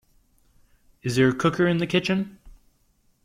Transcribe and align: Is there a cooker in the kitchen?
Is 1.03 1.15
there 1.15 1.29
a 1.29 1.35
cooker 1.35 1.67
in 1.67 1.77
the 1.77 1.85
kitchen? 1.85 2.39